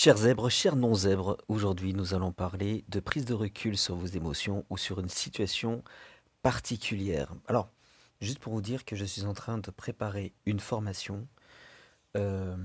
Chers 0.00 0.18
zèbres, 0.18 0.48
chers 0.48 0.76
non-zèbres, 0.76 1.38
aujourd'hui 1.48 1.92
nous 1.92 2.14
allons 2.14 2.30
parler 2.30 2.84
de 2.88 3.00
prise 3.00 3.24
de 3.24 3.34
recul 3.34 3.76
sur 3.76 3.96
vos 3.96 4.06
émotions 4.06 4.64
ou 4.70 4.76
sur 4.76 5.00
une 5.00 5.08
situation 5.08 5.82
particulière. 6.40 7.34
Alors, 7.48 7.68
juste 8.20 8.38
pour 8.38 8.52
vous 8.52 8.60
dire 8.60 8.84
que 8.84 8.94
je 8.94 9.04
suis 9.04 9.24
en 9.24 9.34
train 9.34 9.58
de 9.58 9.72
préparer 9.72 10.32
une 10.46 10.60
formation 10.60 11.26
euh, 12.16 12.56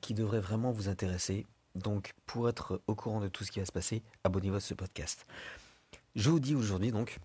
qui 0.00 0.14
devrait 0.14 0.40
vraiment 0.40 0.72
vous 0.72 0.88
intéresser. 0.88 1.46
Donc, 1.74 2.14
pour 2.24 2.48
être 2.48 2.80
au 2.86 2.94
courant 2.94 3.20
de 3.20 3.28
tout 3.28 3.44
ce 3.44 3.52
qui 3.52 3.58
va 3.58 3.66
se 3.66 3.72
passer, 3.72 4.02
abonnez-vous 4.24 4.56
à 4.56 4.60
ce 4.60 4.72
podcast. 4.72 5.26
Je 6.14 6.30
vous 6.30 6.40
dis 6.40 6.54
aujourd'hui 6.54 6.92
donc 6.92 7.18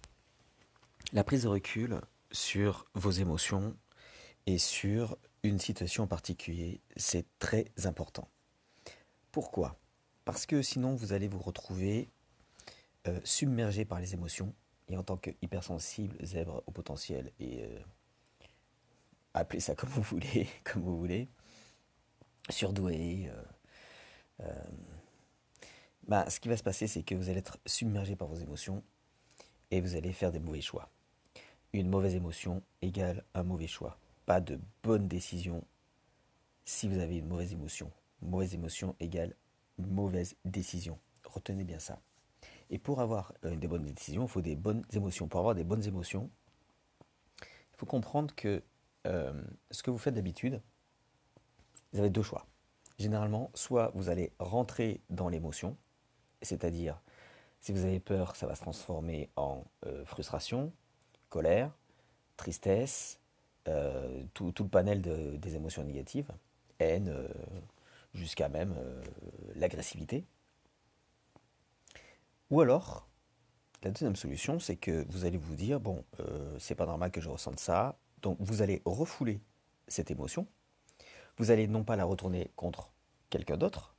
la 1.13 1.23
prise 1.23 1.43
de 1.43 1.47
recul 1.47 2.01
sur 2.29 2.87
vos 2.93 3.11
émotions 3.11 3.73
et 4.47 4.57
sur 4.57 5.15
une 5.43 5.59
situation 5.59 6.03
en 6.03 6.07
particulier, 6.07 6.81
c'est 6.97 7.25
très 7.39 7.71
important. 7.85 8.27
Pourquoi? 9.36 9.77
Parce 10.23 10.46
que 10.46 10.61
sinon 10.61 10.96
vous 10.96 11.11
allez 11.11 11.28
vous 11.28 11.39
retrouver 11.41 12.10
euh, 13.05 13.19
submergé 13.25 13.83
par 13.83 14.00
les 14.00 14.14
émotions 14.14 14.55
et 14.87 14.96
en 14.96 15.04
tant 15.04 15.18
que 15.18 15.29
hypersensible, 15.41 16.15
zèbre 16.25 16.64
au 16.68 16.71
potentiel 16.71 17.33
et 17.41 17.65
euh, 17.65 17.79
appelez 19.33 19.60
ça 19.60 19.75
comme 19.75 19.89
vous 19.89 20.04
voulez, 20.04 20.47
comme 20.63 20.83
vous 20.83 20.97
voulez, 20.97 21.27
surdoué. 22.50 23.29
Euh, 24.39 24.63
bah, 26.07 26.29
ce 26.29 26.39
qui 26.39 26.47
va 26.47 26.55
se 26.55 26.63
passer, 26.63 26.88
c'est 26.88 27.04
que 27.04 27.13
vous 27.13 27.27
allez 27.27 27.39
être 27.39 27.57
submergé 27.65 28.15
par 28.15 28.29
vos 28.29 28.36
émotions 28.36 28.86
et 29.69 29.82
vous 29.82 29.97
allez 29.97 30.13
faire 30.13 30.32
des 30.32 30.39
mauvais 30.39 30.61
choix. 30.61 30.89
Une 31.74 31.89
mauvaise 31.89 32.16
émotion 32.16 32.63
égale 32.81 33.25
un 33.33 33.44
mauvais 33.44 33.67
choix. 33.67 33.97
Pas 34.25 34.39
de 34.39 34.61
bonne 34.81 35.09
décision 35.09 35.61
si 36.63 36.88
vous 36.88 36.99
avez 36.99 37.17
une 37.17 37.27
mauvaise 37.27 37.52
émotion 37.52 37.91
mauvaise 38.25 38.53
émotion 38.53 38.95
égale 39.00 39.36
mauvaise 39.78 40.36
décision. 40.45 41.00
Retenez 41.25 41.64
bien 41.64 41.80
ça. 41.80 42.00
Et 42.69 42.80
pour 42.80 43.02
avoir 43.02 43.33
euh, 43.44 43.55
des 43.55 43.67
bonnes 43.67 43.86
décisions, 43.86 44.23
il 44.23 44.30
faut 44.30 44.41
des 44.41 44.55
bonnes 44.55 44.83
émotions. 44.94 45.27
Pour 45.27 45.39
avoir 45.39 45.55
des 45.55 45.63
bonnes 45.63 45.86
émotions, 45.86 46.30
il 47.41 47.77
faut 47.77 47.86
comprendre 47.86 48.33
que 48.36 48.64
euh, 49.08 49.33
ce 49.72 49.83
que 49.83 49.91
vous 49.91 49.97
faites 49.97 50.16
d'habitude, 50.16 50.61
vous 51.94 51.99
avez 51.99 52.09
deux 52.09 52.23
choix. 52.23 52.47
Généralement, 52.97 53.52
soit 53.53 53.91
vous 53.94 54.09
allez 54.09 54.31
rentrer 54.39 55.02
dans 55.09 55.30
l'émotion, 55.30 55.77
c'est-à-dire 56.42 57.02
si 57.59 57.71
vous 57.71 57.83
avez 57.83 57.99
peur, 57.99 58.36
ça 58.36 58.47
va 58.47 58.55
se 58.55 58.61
transformer 58.61 59.30
en 59.36 59.66
euh, 59.86 60.05
frustration, 60.05 60.71
colère, 61.30 61.71
tristesse, 62.38 63.19
tout, 64.36 64.53
le 64.59 64.67
panel 64.67 65.02
des 65.02 65.55
émotions 65.55 65.83
négatives, 65.83 66.31
haine, 66.77 67.11
jusqu'à 68.16 68.49
même 68.49 68.73
euh, 68.77 69.03
l'agressivité. 69.55 70.25
Ou 72.49 72.61
alors, 72.61 73.08
la 73.83 73.91
deuxième 73.91 74.16
solution, 74.16 74.59
c'est 74.59 74.75
que 74.75 75.05
vous 75.09 75.25
allez 75.25 75.38
vous 75.38 75.55
dire, 75.55 75.80
bon, 75.80 76.03
euh, 76.19 76.55
c'est 76.59 76.75
pas 76.75 76.86
normal 76.86 77.11
que 77.11 77.21
je 77.21 77.30
ressente 77.30 77.59
ça, 77.59 77.97
donc 78.21 78.38
vous 78.39 78.61
allez 78.61 78.81
refouler 78.86 79.41
cette 79.88 80.11
émotion, 80.11 80.47
vous 81.38 81.52
allez 81.52 81.67
non 81.67 81.83
pas 81.83 81.95
la 81.95 82.05
retourner 82.05 82.52
contre 82.55 82.91
quelqu'un 83.30 83.58
d'autre, 83.58 83.95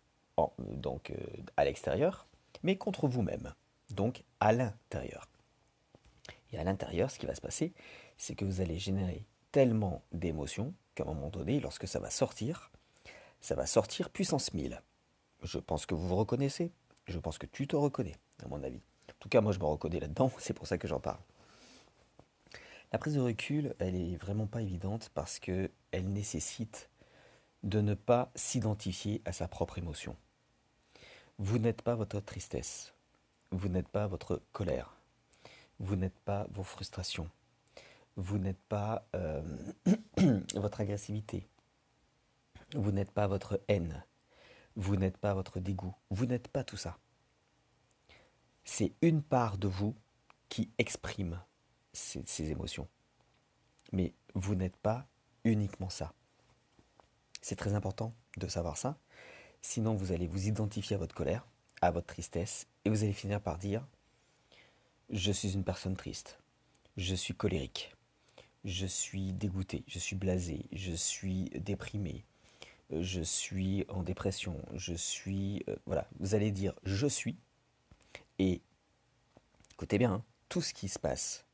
donc 0.59 1.11
euh, 1.11 1.17
à 1.56 1.64
l'extérieur, 1.64 2.27
mais 2.62 2.77
contre 2.77 3.09
vous-même, 3.09 3.55
donc 3.91 4.25
à 4.41 4.53
l'intérieur. 4.53 5.28
Et 6.53 6.59
à 6.59 6.64
l'intérieur, 6.64 7.11
ce 7.11 7.19
qui 7.19 7.27
va 7.27 7.34
se 7.34 7.41
passer, 7.41 7.72
c'est 8.17 8.34
que 8.34 8.44
vous 8.44 8.61
allez 8.61 8.78
générer 8.78 9.27
tellement 9.53 10.03
d'émotions 10.12 10.75
qu'à 10.94 11.05
un 11.05 11.06
moment 11.06 11.31
donné, 11.31 11.61
lorsque 11.61 11.87
ça 11.87 11.98
va 11.98 12.11
sortir, 12.11 12.70
ça 13.41 13.55
va 13.55 13.67
sortir 13.67 14.11
puissance 14.11 14.53
1000. 14.55 14.81
Je 15.42 15.59
pense 15.59 15.87
que 15.87 15.95
vous 15.95 16.09
vous 16.09 16.17
reconnaissez. 16.17 16.73
Je 17.06 17.19
pense 17.19 17.39
que 17.39 17.47
tu 17.47 17.67
te 17.67 17.77
reconnais, 17.77 18.17
à 18.45 18.48
mon 18.48 18.62
avis. 18.62 18.81
En 19.11 19.15
tout 19.20 19.28
cas, 19.28 19.41
moi, 19.41 19.53
je 19.53 19.59
me 19.59 19.65
reconnais 19.65 20.01
là-dedans. 20.01 20.31
C'est 20.39 20.55
pour 20.55 20.67
ça 20.67 20.78
que 20.78 20.89
j'en 20.89 21.01
parle. 21.01 21.20
La 22.93 22.99
prise 22.99 23.15
de 23.15 23.21
recul, 23.21 23.75
elle 23.78 23.94
est 23.94 24.16
vraiment 24.16 24.47
pas 24.47 24.62
évidente 24.62 25.10
parce 25.15 25.38
que 25.38 25.71
elle 25.91 26.12
nécessite 26.12 26.88
de 27.62 27.81
ne 27.81 27.94
pas 27.94 28.31
s'identifier 28.34 29.22
à 29.25 29.33
sa 29.33 29.49
propre 29.49 29.78
émotion. 29.78 30.16
Vous 31.39 31.59
n'êtes 31.59 31.83
pas 31.83 31.94
votre 31.94 32.21
tristesse. 32.21 32.94
Vous 33.50 33.69
n'êtes 33.69 33.89
pas 33.89 34.06
votre 34.06 34.41
colère. 34.53 34.97
Vous 35.78 35.97
n'êtes 35.97 36.19
pas 36.21 36.47
vos 36.50 36.62
frustrations. 36.62 37.28
Vous 38.16 38.39
n'êtes 38.39 38.60
pas 38.69 39.06
euh, 39.15 39.43
votre 40.55 40.81
agressivité. 40.81 41.47
Vous 42.75 42.91
n'êtes 42.91 43.12
pas 43.12 43.28
votre 43.28 43.60
haine. 43.69 44.04
Vous 44.75 44.97
n'êtes 44.97 45.16
pas 45.16 45.34
votre 45.34 45.60
dégoût. 45.60 45.94
Vous 46.10 46.27
n'êtes 46.27 46.49
pas 46.49 46.65
tout 46.65 46.77
ça. 46.77 46.99
C'est 48.65 48.93
une 49.03 49.22
part 49.22 49.56
de 49.56 49.69
vous 49.69 49.94
qui 50.49 50.71
exprime 50.78 51.41
ces, 51.93 52.50
émotions. 52.50 52.88
Mais 53.93 54.12
vous 54.34 54.56
n'êtes 54.56 54.77
pas 54.77 55.06
uniquement 55.44 55.88
ça. 55.88 56.12
C'est 57.41 57.56
très 57.56 57.75
important 57.75 58.15
de 58.37 58.49
savoir 58.49 58.77
ça. 58.77 58.98
Sinon, 59.62 59.94
vous 59.94 60.10
allez 60.10 60.27
vous 60.27 60.48
identifier 60.48 60.97
à 60.97 60.98
votre 60.98 61.15
colère, 61.15 61.47
à 61.81 61.93
votre 61.93 62.09
tristesse, 62.09 62.66
et 62.84 62.91
vous 62.91 63.04
allez 63.04 63.12
finir 63.12 63.41
par 63.41 63.59
dire 63.59 63.87
Je 65.10 65.31
suis 65.31 65.54
une 65.54 65.65
personne 65.65 65.97
triste. 65.97 66.41
Je 66.97 67.15
suis 67.15 67.34
colérique. 67.34 67.94
Je 68.65 68.87
suis 68.87 69.33
dégoûté. 69.33 69.84
Je 69.87 70.00
suis 70.00 70.16
blasé. 70.16 70.66
Je 70.72 70.93
suis 70.93 71.44
déprimé 71.50 72.25
je 72.91 73.22
suis 73.22 73.84
en 73.88 74.02
dépression, 74.02 74.60
je 74.74 74.94
suis... 74.94 75.64
Euh, 75.69 75.76
voilà, 75.86 76.08
vous 76.20 76.34
allez 76.34 76.50
dire 76.50 76.74
je 76.84 77.06
suis, 77.06 77.36
et 78.38 78.62
écoutez 79.72 79.98
bien, 79.98 80.12
hein, 80.12 80.24
tout 80.48 80.60
ce 80.60 80.74
qui 80.74 80.88
se 80.88 80.98
passe, 80.98 81.47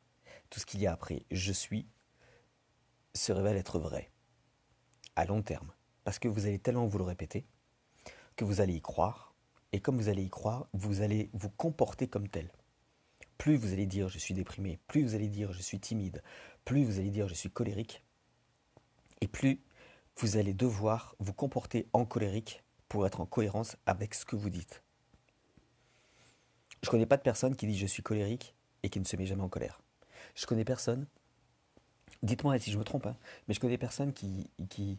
tout 0.50 0.60
ce 0.60 0.66
qu'il 0.66 0.80
y 0.80 0.86
a 0.86 0.92
après 0.92 1.24
je 1.30 1.52
suis, 1.52 1.86
se 3.14 3.32
révèle 3.32 3.56
être 3.56 3.78
vrai, 3.78 4.10
à 5.16 5.24
long 5.24 5.42
terme. 5.42 5.72
Parce 6.04 6.18
que 6.18 6.28
vous 6.28 6.46
allez 6.46 6.58
tellement 6.58 6.86
vous 6.86 6.98
le 6.98 7.04
répéter, 7.04 7.46
que 8.36 8.44
vous 8.44 8.60
allez 8.60 8.74
y 8.74 8.80
croire, 8.80 9.34
et 9.72 9.80
comme 9.80 9.96
vous 9.96 10.08
allez 10.08 10.24
y 10.24 10.30
croire, 10.30 10.66
vous 10.72 11.00
allez 11.00 11.30
vous 11.32 11.50
comporter 11.50 12.08
comme 12.08 12.28
tel. 12.28 12.50
Plus 13.38 13.56
vous 13.56 13.72
allez 13.72 13.86
dire 13.86 14.08
je 14.08 14.18
suis 14.18 14.34
déprimé, 14.34 14.78
plus 14.86 15.02
vous 15.02 15.14
allez 15.14 15.28
dire 15.28 15.52
je 15.52 15.62
suis 15.62 15.80
timide, 15.80 16.22
plus 16.64 16.84
vous 16.84 16.98
allez 16.98 17.10
dire 17.10 17.28
je 17.28 17.34
suis 17.34 17.50
colérique, 17.50 18.04
et 19.20 19.28
plus 19.28 19.60
vous 20.16 20.36
allez 20.36 20.54
devoir 20.54 21.16
vous 21.18 21.32
comporter 21.32 21.88
en 21.92 22.04
colérique 22.04 22.62
pour 22.88 23.06
être 23.06 23.20
en 23.20 23.26
cohérence 23.26 23.76
avec 23.86 24.14
ce 24.14 24.24
que 24.24 24.36
vous 24.36 24.50
dites. 24.50 24.82
Je 26.82 26.88
ne 26.88 26.90
connais 26.90 27.06
pas 27.06 27.16
de 27.16 27.22
personne 27.22 27.56
qui 27.56 27.66
dit 27.66 27.78
je 27.78 27.86
suis 27.86 28.02
colérique 28.02 28.54
et 28.82 28.88
qui 28.88 29.00
ne 29.00 29.04
se 29.04 29.16
met 29.16 29.26
jamais 29.26 29.42
en 29.42 29.48
colère. 29.48 29.80
Je 30.34 30.46
connais 30.46 30.64
personne, 30.64 31.06
dites-moi 32.22 32.58
si 32.58 32.70
je 32.70 32.78
me 32.78 32.84
trompe, 32.84 33.06
hein, 33.06 33.16
mais 33.46 33.54
je 33.54 33.60
connais 33.60 33.78
personne 33.78 34.12
qui, 34.12 34.50
qui, 34.68 34.98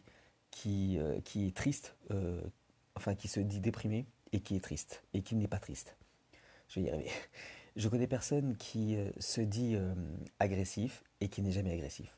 qui, 0.50 0.98
euh, 0.98 1.20
est 1.36 1.54
triste, 1.54 1.96
euh, 2.10 2.40
enfin 2.94 3.14
qui 3.14 3.28
se 3.28 3.40
dit 3.40 3.60
déprimé 3.60 4.06
et 4.32 4.40
qui 4.40 4.56
est 4.56 4.60
triste 4.60 5.02
et 5.12 5.22
qui 5.22 5.34
n'est 5.34 5.48
pas 5.48 5.58
triste. 5.58 5.96
Je 6.68 6.80
vais 6.80 6.86
y 6.86 6.90
arriver. 6.90 7.10
Je 7.76 7.88
connais 7.88 8.06
personne 8.06 8.56
qui 8.56 8.96
euh, 8.96 9.10
se 9.18 9.40
dit 9.40 9.76
agressif 10.38 11.02
et 11.20 11.28
qui 11.28 11.42
n'est 11.42 11.50
jamais 11.50 11.72
agressif. 11.72 12.16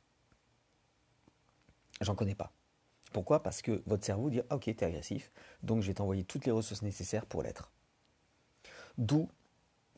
J'en 2.03 2.15
connais 2.15 2.35
pas. 2.35 2.53
Pourquoi? 3.17 3.43
Parce 3.43 3.63
que 3.63 3.83
votre 3.87 4.05
cerveau 4.05 4.29
dit 4.29 4.43
ah, 4.51 4.57
Ok, 4.57 4.65
tu 4.65 4.73
es 4.73 4.85
agressif, 4.85 5.33
donc 5.63 5.81
je 5.81 5.87
vais 5.87 5.95
t'envoyer 5.95 6.23
toutes 6.23 6.45
les 6.45 6.53
ressources 6.53 6.83
nécessaires 6.83 7.25
pour 7.25 7.43
l'être. 7.43 7.73
D'où 8.99 9.31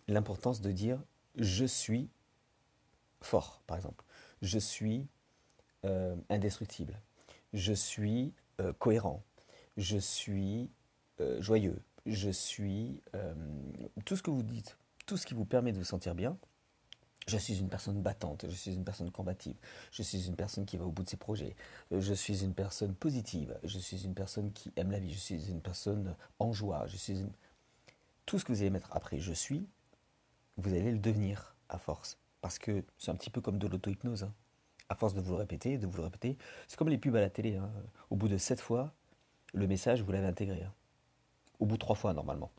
l'importance 0.06 0.60
de 0.60 0.70
dire 0.70 1.02
Je 1.34 1.64
suis 1.64 2.10
fort, 3.20 3.60
par 3.66 3.76
exemple. 3.76 4.04
Je 4.40 4.60
suis 4.60 5.08
euh, 5.84 6.14
indestructible. 6.30 7.00
Je 7.52 7.72
suis 7.72 8.34
euh, 8.60 8.72
cohérent. 8.74 9.24
Je 9.76 9.98
suis 9.98 10.70
euh, 11.20 11.42
joyeux. 11.42 11.82
Je 12.06 12.30
suis. 12.30 13.02
tout 14.04 14.14
ce 14.14 14.22
que 14.22 14.30
vous 14.30 14.44
dites, 14.44 14.78
tout 15.06 15.16
ce 15.16 15.26
qui 15.26 15.34
vous 15.34 15.44
permet 15.44 15.72
de 15.72 15.78
vous 15.78 15.82
sentir 15.82 16.14
bien, 16.14 16.38
je 17.28 17.36
suis 17.36 17.58
une 17.58 17.68
personne 17.68 18.00
battante, 18.02 18.46
je 18.48 18.54
suis 18.54 18.74
une 18.74 18.84
personne 18.84 19.10
combative, 19.10 19.56
je 19.92 20.02
suis 20.02 20.26
une 20.26 20.34
personne 20.34 20.64
qui 20.64 20.76
va 20.76 20.84
au 20.84 20.90
bout 20.90 21.04
de 21.04 21.10
ses 21.10 21.16
projets, 21.16 21.54
je 21.90 22.14
suis 22.14 22.42
une 22.42 22.54
personne 22.54 22.94
positive, 22.94 23.58
je 23.64 23.78
suis 23.78 24.04
une 24.04 24.14
personne 24.14 24.50
qui 24.52 24.72
aime 24.76 24.90
la 24.90 24.98
vie, 24.98 25.12
je 25.12 25.18
suis 25.18 25.50
une 25.50 25.60
personne 25.60 26.16
en 26.38 26.52
joie, 26.52 26.86
je 26.86 26.96
suis 26.96 27.24
Tout 28.26 28.38
ce 28.38 28.44
que 28.44 28.52
vous 28.52 28.60
allez 28.60 28.70
mettre 28.70 28.90
après 28.92 29.20
je 29.20 29.32
suis, 29.32 29.66
vous 30.56 30.72
allez 30.74 30.90
le 30.90 30.98
devenir 30.98 31.54
à 31.68 31.78
force. 31.78 32.18
Parce 32.40 32.58
que 32.58 32.84
c'est 32.98 33.10
un 33.10 33.14
petit 33.14 33.30
peu 33.30 33.40
comme 33.40 33.58
de 33.58 33.66
l'auto-hypnose. 33.66 34.24
Hein. 34.24 34.32
À 34.88 34.94
force 34.94 35.14
de 35.14 35.20
vous 35.20 35.32
le 35.32 35.38
répéter, 35.38 35.76
de 35.76 35.86
vous 35.86 35.96
le 35.96 36.04
répéter, 36.04 36.36
c'est 36.66 36.78
comme 36.78 36.88
les 36.88 36.98
pubs 36.98 37.14
à 37.14 37.20
la 37.20 37.30
télé. 37.30 37.56
Hein. 37.56 37.70
Au 38.10 38.16
bout 38.16 38.28
de 38.28 38.38
sept 38.38 38.60
fois, 38.60 38.92
le 39.52 39.66
message, 39.66 40.02
vous 40.02 40.12
l'avez 40.12 40.26
intégré. 40.26 40.62
Hein. 40.62 40.72
Au 41.58 41.66
bout 41.66 41.74
de 41.74 41.80
trois 41.80 41.96
fois, 41.96 42.14
normalement. 42.14 42.50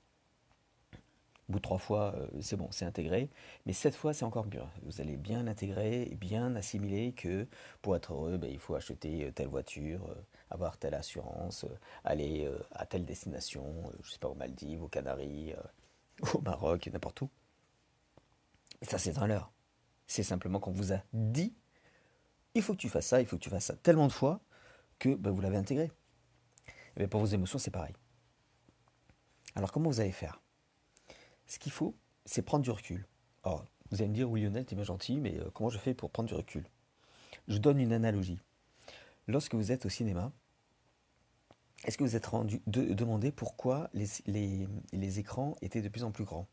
Bout 1.50 1.58
de 1.58 1.64
trois 1.64 1.80
fois, 1.80 2.14
euh, 2.16 2.28
c'est 2.42 2.58
bon, 2.58 2.68
c'est 2.72 2.86
intégré. 2.86 3.28
Mais 3.66 3.74
cette 3.74 3.96
fois, 3.96 4.14
c'est 4.14 4.24
encore 4.24 4.46
mieux. 4.46 4.62
Vous 4.84 5.02
allez 5.02 5.18
bien 5.18 5.42
l'intégrer, 5.42 6.16
bien 6.22 6.56
assimiler 6.56 7.12
que 7.14 7.48
pour 7.82 7.96
être 7.96 8.14
heureux, 8.14 8.38
ben, 8.38 8.52
il 8.52 8.60
faut 8.60 8.76
acheter 8.76 9.26
euh, 9.26 9.32
telle 9.32 9.48
voiture, 9.48 10.08
euh, 10.10 10.16
avoir 10.52 10.78
telle 10.78 10.94
assurance, 10.94 11.66
aller 12.04 12.48
à 12.72 12.86
telle 12.86 13.04
destination, 13.04 13.92
je 14.04 14.12
sais 14.12 14.20
pas, 14.20 14.28
aux 14.28 14.36
Maldives, 14.36 14.84
aux 14.84 14.88
Canaries, 14.88 15.54
au 16.34 16.42
Maroc, 16.42 16.88
n'importe 16.94 17.22
où. 17.22 17.30
Et 18.82 18.86
ça, 18.86 19.00
c'est 19.00 19.18
un 19.18 19.28
leurre. 19.28 19.52
C'est 20.06 20.24
simplement 20.24 20.60
qu'on 20.60 20.72
vous 20.72 20.94
a 20.94 21.02
dit, 21.14 21.54
il 22.54 22.62
faut 22.62 22.74
que 22.74 22.80
tu 22.80 22.90
fasses 22.90 23.08
ça, 23.08 23.22
il 23.22 23.28
faut 23.28 23.38
que 23.38 23.44
tu 23.44 23.50
fasses 23.50 23.66
ça 23.66 23.76
tellement 23.76 24.08
de 24.08 24.12
fois 24.12 24.40
que 25.00 25.16
ben, 25.16 25.32
vous 25.32 25.42
l'avez 25.42 25.58
intégré. 25.58 25.92
Et 26.96 27.00
bien, 27.00 27.08
pour 27.08 27.22
vos 27.22 27.26
émotions, 27.28 27.58
c'est 27.58 27.72
pareil. 27.72 27.94
Alors, 29.56 29.72
comment 29.72 29.90
vous 29.90 30.00
allez 30.00 30.12
faire? 30.12 30.42
Ce 31.50 31.60
qu'il 31.60 31.72
faut, 31.72 31.96
c'est 32.26 32.44
prendre 32.44 32.64
du 32.64 32.72
recul. 32.72 33.06
Alors, 33.44 33.66
vous 33.92 34.02
allez 34.02 34.10
me 34.10 34.14
dire, 34.14 34.30
oui 34.30 34.42
Lionel, 34.44 34.66
t'es 34.66 34.76
bien 34.76 34.86
gentil, 34.86 35.20
mais 35.20 35.40
euh, 35.40 35.50
comment 35.54 35.70
je 35.70 35.80
fais 35.80 35.94
pour 35.94 36.12
prendre 36.12 36.30
du 36.30 36.36
recul? 36.36 36.64
Je 37.48 37.58
donne 37.58 37.80
une 37.80 37.92
analogie. 37.92 38.40
Lorsque 39.28 39.56
vous 39.56 39.72
êtes 39.72 39.86
au 39.86 39.90
cinéma, 39.90 40.32
est-ce 41.86 41.98
que 41.98 42.04
vous 42.04 42.16
êtes 42.16 42.28
rendu 42.28 42.62
de, 42.68 42.94
demandé 42.94 43.32
pourquoi 43.32 43.90
les, 43.94 45.20
écrans 45.20 45.56
étaient 45.62 45.82
de 45.82 45.90
plus 45.90 46.04
en 46.04 46.12
plus 46.12 46.24
grands? 46.24 46.48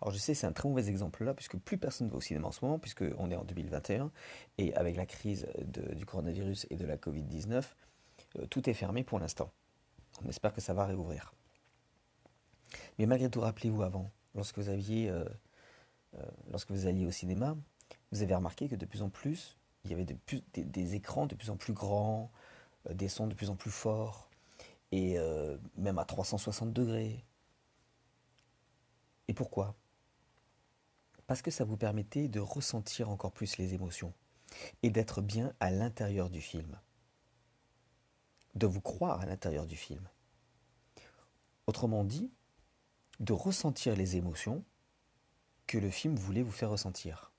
Alors 0.00 0.12
je 0.12 0.18
sais, 0.18 0.34
c'est 0.34 0.46
un 0.46 0.52
très 0.52 0.68
mauvais 0.68 0.88
exemple 0.88 1.24
là, 1.24 1.34
puisque 1.34 1.56
plus 1.56 1.78
personne 1.78 2.08
ne 2.08 2.12
va 2.12 2.18
au 2.18 2.20
cinéma 2.20 2.48
en 2.48 2.52
ce 2.52 2.64
moment, 2.64 2.78
puisqu'on 2.78 3.30
est 3.30 3.36
en 3.36 3.44
2021, 3.44 4.10
et 4.58 4.74
avec 4.74 4.96
la 4.96 5.06
crise 5.06 5.46
du 5.64 6.04
coronavirus 6.04 6.66
et 6.70 6.76
de 6.76 6.84
la 6.84 6.98
Covid-19, 6.98 7.64
euh, 8.38 8.46
tout 8.46 8.68
est 8.68 8.74
fermé 8.74 9.02
pour 9.02 9.18
l'instant. 9.18 9.50
On 10.24 10.28
espère 10.28 10.52
que 10.52 10.60
ça 10.60 10.74
va 10.74 10.84
réouvrir. 10.84 11.32
Mais 12.98 13.06
malgré 13.06 13.30
tout, 13.30 13.40
rappelez-vous 13.40 13.82
avant, 13.82 14.10
lorsque 14.34 14.58
vous 14.58 14.68
aviez, 14.68 15.10
euh, 15.10 15.24
euh, 16.14 16.22
lorsque 16.50 16.70
vous 16.70 16.86
alliez 16.86 17.06
au 17.06 17.10
cinéma, 17.10 17.56
vous 18.10 18.22
avez 18.22 18.34
remarqué 18.34 18.68
que 18.68 18.76
de 18.76 18.86
plus 18.86 19.02
en 19.02 19.10
plus, 19.10 19.56
il 19.84 19.90
y 19.90 19.94
avait 19.94 20.04
des, 20.04 20.94
écrans 20.94 21.26
de 21.26 21.34
plus 21.34 21.50
en 21.50 21.56
plus 21.56 21.72
grands, 21.72 22.30
euh, 22.88 22.94
des 22.94 23.08
sons 23.08 23.26
de 23.26 23.34
plus 23.34 23.50
en 23.50 23.56
plus 23.56 23.70
forts, 23.70 24.28
et 24.94 25.16
même 25.78 25.98
à 25.98 26.04
360 26.04 26.70
degrés. 26.70 27.24
Et 29.26 29.32
pourquoi? 29.32 29.74
Parce 31.26 31.40
que 31.40 31.50
ça 31.50 31.64
vous 31.64 31.78
permettait 31.78 32.28
de 32.28 32.40
ressentir 32.40 33.08
encore 33.08 33.32
plus 33.32 33.56
les 33.56 33.72
émotions 33.72 34.12
et 34.82 34.90
d'être 34.90 35.22
bien 35.22 35.54
à 35.60 35.70
l'intérieur 35.70 36.28
du 36.28 36.42
film, 36.42 36.78
de 38.54 38.66
vous 38.66 38.82
croire 38.82 39.22
à 39.22 39.24
l'intérieur 39.24 39.66
du 39.66 39.76
film. 39.76 40.06
Autrement 41.66 42.04
dit, 42.04 42.30
de 43.20 43.32
ressentir 43.32 43.96
les 43.96 44.16
émotions 44.16 44.64
que 45.66 45.78
le 45.78 45.90
film 45.90 46.16
voulait 46.16 46.42
vous 46.42 46.52
faire 46.52 46.70
ressentir, 46.70 47.32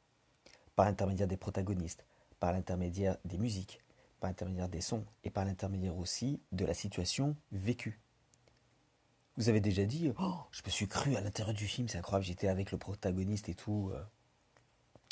par 0.76 0.86
l'intermédiaire 0.86 1.28
des 1.28 1.38
protagonistes, 1.38 2.06
par 2.40 2.54
l'intermédiaire 2.54 3.18
des 3.26 3.38
musiques, 3.38 3.82
par 4.20 4.30
l'intermédiaire 4.30 4.70
des 4.70 4.82
sons 4.82 5.06
et 5.24 5.30
par 5.30 5.46
l'intermédiaire 5.46 5.98
aussi 5.98 6.42
de 6.52 6.66
la 6.66 6.74
situation 6.74 7.36
vécue. 7.52 8.00
Vous 9.36 9.50
avez 9.50 9.62
déjà 9.62 9.86
dit, 9.86 10.12
oh, 10.20 10.36
je 10.52 10.62
me 10.66 10.70
suis 10.70 10.88
cru 10.88 11.16
à 11.16 11.22
l'intérieur 11.22 11.54
du 11.54 11.68
film, 11.68 11.88
c'est 11.88 11.98
incroyable, 11.98 12.26
j'étais 12.26 12.48
avec 12.48 12.72
le 12.72 12.78
protagoniste 12.78 13.50
et 13.50 13.56
tout. 13.56 13.92
Euh. 13.94 14.04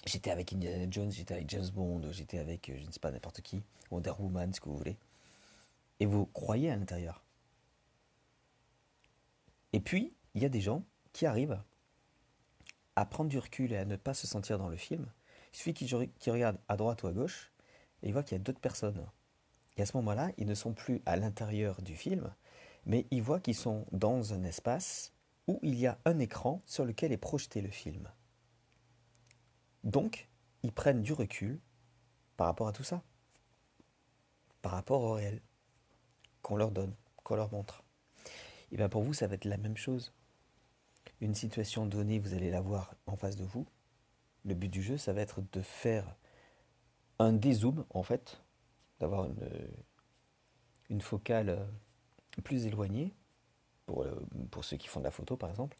J'étais 0.05 0.31
avec 0.31 0.53
Indiana 0.53 0.85
Jones, 0.89 1.11
j'étais 1.11 1.33
avec 1.33 1.49
James 1.49 1.69
Bond, 1.73 2.11
j'étais 2.11 2.39
avec, 2.39 2.69
euh, 2.69 2.77
je 2.79 2.85
ne 2.85 2.91
sais 2.91 2.99
pas, 2.99 3.11
n'importe 3.11 3.41
qui, 3.41 3.63
Wonder 3.89 4.13
Woman, 4.17 4.53
ce 4.53 4.59
que 4.59 4.69
vous 4.69 4.77
voulez. 4.77 4.97
Et 5.99 6.05
vous 6.05 6.25
croyez 6.27 6.71
à 6.71 6.75
l'intérieur. 6.75 7.23
Et 9.73 9.79
puis, 9.79 10.13
il 10.33 10.41
y 10.41 10.45
a 10.45 10.49
des 10.49 10.61
gens 10.61 10.83
qui 11.13 11.25
arrivent 11.25 11.61
à 12.95 13.05
prendre 13.05 13.29
du 13.29 13.39
recul 13.39 13.73
et 13.73 13.77
à 13.77 13.85
ne 13.85 13.95
pas 13.95 14.13
se 14.13 14.27
sentir 14.27 14.57
dans 14.57 14.69
le 14.69 14.77
film. 14.77 15.11
Il 15.53 15.57
suffit 15.57 15.73
qu'ils 15.73 16.31
regardent 16.31 16.59
à 16.67 16.77
droite 16.77 17.03
ou 17.03 17.07
à 17.07 17.13
gauche 17.13 17.51
et 18.01 18.07
ils 18.07 18.13
voient 18.13 18.23
qu'il 18.23 18.37
y 18.37 18.41
a 18.41 18.43
d'autres 18.43 18.59
personnes. 18.59 19.05
Et 19.77 19.81
à 19.81 19.85
ce 19.85 19.95
moment-là, 19.97 20.31
ils 20.37 20.47
ne 20.47 20.55
sont 20.55 20.73
plus 20.73 21.01
à 21.05 21.15
l'intérieur 21.15 21.81
du 21.81 21.95
film, 21.95 22.33
mais 22.85 23.05
ils 23.11 23.21
voient 23.21 23.39
qu'ils 23.39 23.55
sont 23.55 23.85
dans 23.91 24.33
un 24.33 24.43
espace 24.43 25.13
où 25.47 25.59
il 25.61 25.79
y 25.79 25.87
a 25.87 25.97
un 26.05 26.19
écran 26.19 26.61
sur 26.65 26.85
lequel 26.85 27.11
est 27.11 27.17
projeté 27.17 27.61
le 27.61 27.69
film. 27.69 28.09
Donc, 29.83 30.29
ils 30.63 30.71
prennent 30.71 31.01
du 31.01 31.13
recul 31.13 31.59
par 32.37 32.47
rapport 32.47 32.67
à 32.67 32.71
tout 32.71 32.83
ça, 32.83 33.01
par 34.61 34.73
rapport 34.73 35.01
au 35.01 35.13
réel 35.13 35.41
qu'on 36.41 36.55
leur 36.55 36.71
donne, 36.71 36.93
qu'on 37.23 37.35
leur 37.35 37.51
montre. 37.51 37.83
Et 38.71 38.77
bien 38.77 38.89
pour 38.89 39.03
vous, 39.03 39.13
ça 39.13 39.27
va 39.27 39.35
être 39.35 39.45
la 39.45 39.57
même 39.57 39.77
chose 39.77 40.13
une 41.21 41.35
situation 41.35 41.85
donnée, 41.85 42.19
vous 42.19 42.33
allez 42.33 42.49
la 42.49 42.61
voir 42.61 42.95
en 43.05 43.15
face 43.15 43.35
de 43.37 43.45
vous. 43.45 43.65
Le 44.43 44.55
but 44.55 44.69
du 44.69 44.81
jeu, 44.81 44.97
ça 44.97 45.13
va 45.13 45.21
être 45.21 45.41
de 45.53 45.61
faire 45.61 46.15
un 47.19 47.31
dézoom, 47.31 47.85
en 47.91 48.01
fait, 48.01 48.41
d'avoir 48.99 49.29
une, 50.89 51.01
focale 51.01 51.49
euh, 51.49 51.65
plus 52.43 52.65
éloignée, 52.65 53.13
pour, 53.85 54.03
euh, 54.03 54.19
pour 54.49 54.65
ceux 54.65 54.77
qui 54.77 54.87
font 54.87 54.99
de 54.99 55.05
la 55.05 55.11
photo 55.11 55.37
par 55.37 55.49
exemple, 55.49 55.77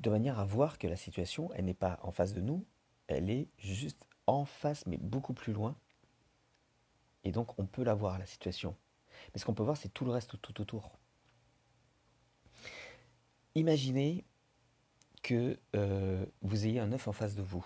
de 0.00 0.10
manière 0.10 0.38
à 0.38 0.44
voir 0.44 0.78
que 0.78 0.88
la 0.88 0.96
situation, 0.96 1.50
elle 1.54 1.64
n'est 1.64 1.74
pas 1.74 2.00
en 2.02 2.10
face 2.10 2.34
de 2.34 2.40
nous, 2.40 2.66
elle 3.06 3.30
est 3.30 3.48
juste 3.58 4.04
en 4.26 4.44
face, 4.44 4.86
mais 4.86 4.96
beaucoup 4.96 5.34
plus 5.34 5.52
loin. 5.52 5.76
Et 7.22 7.30
donc 7.32 7.58
on 7.58 7.66
peut 7.66 7.84
la 7.84 7.94
voir, 7.94 8.18
la 8.18 8.26
situation. 8.26 8.76
Mais 9.32 9.40
ce 9.40 9.44
qu'on 9.44 9.54
peut 9.54 9.62
voir, 9.62 9.76
c'est 9.76 9.88
tout 9.88 10.04
le 10.04 10.10
reste 10.10 10.40
tout 10.42 10.60
autour. 10.60 10.98
Imaginez 13.54 14.24
que 15.24 15.58
euh, 15.74 16.24
vous 16.42 16.66
ayez 16.66 16.78
un 16.78 16.92
œuf 16.92 17.08
en 17.08 17.12
face 17.12 17.34
de 17.34 17.42
vous. 17.42 17.64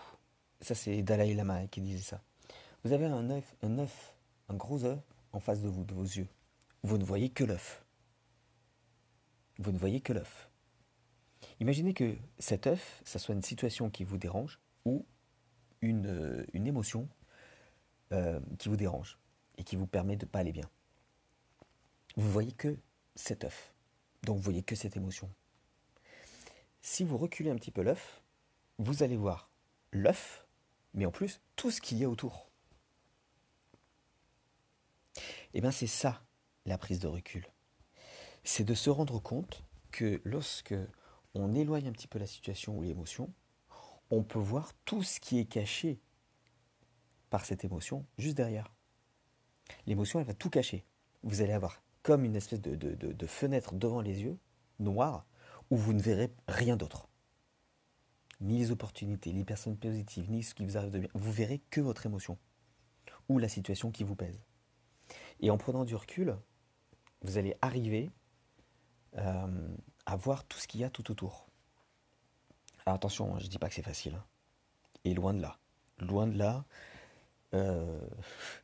Ça, 0.61 0.75
c'est 0.75 1.03
Dalai 1.03 1.35
Lama 1.35 1.67
qui 1.67 1.81
disait 1.81 2.03
ça. 2.03 2.23
Vous 2.85 2.93
avez 2.93 3.07
un 3.07 3.29
œuf, 3.31 3.57
un 3.63 3.79
œuf, 3.81 4.15
un 4.49 4.55
gros 4.55 4.85
œuf 4.85 5.01
en 5.33 5.41
face 5.41 5.61
de 5.61 5.69
vous, 5.69 5.85
de 5.85 5.93
vos 5.93 6.05
yeux. 6.05 6.29
Vous 6.85 6.97
ne 6.97 7.05
voyez 7.05 7.29
que 7.29 7.43
l'œuf. 7.43 7.85
Vous 9.59 9.73
ne 9.73 9.79
voyez 9.79 10.01
que 10.01 10.13
l'œuf. 10.13 10.49
Imaginez 11.59 11.95
que 11.95 12.17
cet 12.39 12.69
œuf, 12.69 13.03
ça 13.05 13.19
soit 13.19 13.35
une 13.35 13.43
situation 13.43 13.91
qui 13.91 14.05
vous 14.05 14.19
dérange 14.19 14.61
ou 14.85 15.05
une, 15.83 16.07
euh, 16.07 16.47
émotion 16.55 17.09
euh, 18.13 18.39
qui 18.61 18.69
vous 18.69 18.77
dérange 18.77 19.19
et 19.57 19.65
qui 19.65 19.75
vous 19.75 19.89
permet 19.89 20.17
de 20.17 20.27
ne 20.27 20.31
pas 20.31 20.39
aller 20.39 20.53
bien. 20.53 20.71
Vous 22.17 22.31
voyez 22.31 22.53
que 22.53 22.79
cet 23.17 23.45
œuf. 23.45 23.75
Donc 24.23 24.37
vous 24.37 24.43
voyez 24.43 24.63
que 24.63 24.77
cette 24.77 24.97
émotion. 24.97 25.29
Si 26.81 27.05
vous 27.05 27.19
reculez 27.19 27.51
un 27.51 27.57
petit 27.57 27.71
peu 27.71 27.83
l'œuf, 27.83 28.23
vous 28.79 29.03
allez 29.03 29.17
voir 29.17 29.51
l'œuf, 29.93 30.47
mais 30.95 31.07
en 31.07 31.11
plus 31.11 31.41
tout 31.57 31.71
ce 31.71 31.81
qu'il 31.81 31.99
y 31.99 32.05
a 32.05 32.09
autour. 32.09 32.51
Eh 35.55 35.61
bien 35.61 35.71
c'est 35.71 35.87
ça 35.87 36.23
la 36.67 36.79
prise 36.79 37.01
de 37.01 37.09
recul. 37.09 37.47
C'est 38.45 38.65
de 38.65 38.75
se 38.75 38.91
rendre 38.91 39.19
compte 39.19 39.65
que 39.91 40.21
lorsque 40.25 40.75
on 41.35 41.55
éloigne 41.55 41.89
un 41.89 41.93
petit 41.93 42.09
peu 42.09 42.19
la 42.19 42.27
situation 42.27 42.77
ou 42.77 42.83
l'émotion, 42.83 43.33
on 44.11 44.23
peut 44.23 44.39
voir 44.39 44.73
tout 44.85 45.03
ce 45.03 45.21
qui 45.21 45.39
est 45.39 45.47
caché 45.47 46.01
par 47.31 47.45
cette 47.45 47.65
émotion 47.65 48.07
juste 48.17 48.37
derrière. 48.37 48.73
L'émotion, 49.87 50.21
elle 50.21 50.27
va 50.27 50.35
tout 50.35 50.51
cacher. 50.51 50.85
Vous 51.23 51.43
allez 51.43 51.53
avoir 51.53 51.83
comme 52.03 52.25
une 52.25 52.37
espèce 52.37 52.61
de 52.61 53.27
fenêtre 53.27 53.75
devant 53.75 54.01
les 54.01 54.23
yeux, 54.23 54.39
noire, 54.79 55.27
où 55.71 55.77
vous 55.77 55.93
ne 55.93 56.01
verrez 56.01 56.33
rien 56.47 56.77
d'autre. 56.77 57.09
Ni 58.41 58.59
les 58.59 58.71
opportunités, 58.71 59.33
ni 59.33 59.41
les 59.41 59.45
personnes 59.45 59.77
positives, 59.77 60.31
ni 60.31 60.43
ce 60.43 60.55
qui 60.55 60.65
vous 60.65 60.77
arrive 60.77 60.91
de 60.91 61.01
bien. 61.01 61.09
Vous 61.15 61.33
verrez 61.33 61.61
que 61.71 61.81
votre 61.81 62.07
émotion 62.07 62.39
ou 63.29 63.39
la 63.39 63.49
situation 63.49 63.91
qui 63.91 64.05
vous 64.05 64.15
pèse. 64.15 64.41
Et 65.41 65.51
en 65.51 65.59
prenant 65.59 65.85
du 65.85 65.95
recul, 65.95 66.37
vous 67.23 67.37
allez 67.39 67.57
arriver 67.61 68.11
euh, 69.17 69.69
à 70.07 70.17
voir 70.17 70.45
tout 70.45 70.59
ce 70.59 70.69
qu'il 70.69 70.81
y 70.81 70.85
a 70.85 70.91
tout 70.91 71.11
autour. 71.11 71.49
Alors 72.87 72.97
attention, 72.97 73.35
hein, 73.35 73.39
je 73.39 73.45
ne 73.45 73.51
dis 73.51 73.59
pas 73.59 73.69
que 73.69 73.75
c'est 73.75 73.83
facile. 73.83 74.15
Hein. 74.15 74.25
Et 75.05 75.15
loin 75.15 75.35
de 75.35 75.43
là. 75.43 75.59
Loin 75.99 76.27
de 76.27 76.39
là. 76.39 76.65
Euh, 77.55 78.01